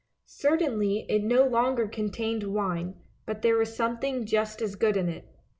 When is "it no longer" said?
1.09-1.87